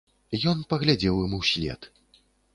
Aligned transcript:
Ён 0.51 0.63
паглядзеў 0.71 1.21
ім 1.27 1.37
услед. 1.41 1.81